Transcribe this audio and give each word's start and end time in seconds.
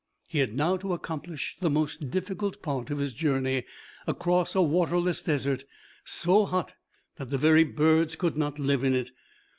He 0.27 0.39
had 0.39 0.55
now 0.55 0.77
to 0.77 0.93
accomplish 0.93 1.57
the 1.59 1.69
most 1.69 2.09
difficult 2.09 2.63
part 2.63 2.89
of 2.89 2.97
his 2.97 3.13
journey, 3.13 3.65
across 4.07 4.55
a 4.55 4.61
waterless 4.63 5.21
desert, 5.21 5.63
so 6.03 6.45
hot 6.47 6.73
that 7.17 7.29
the 7.29 7.37
very 7.37 7.65
birds 7.65 8.15
could 8.15 8.35
not 8.35 8.57
live 8.57 8.83
in 8.83 8.95
it. 8.95 9.11